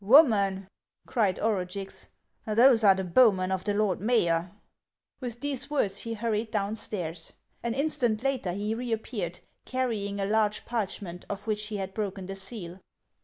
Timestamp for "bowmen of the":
3.03-3.75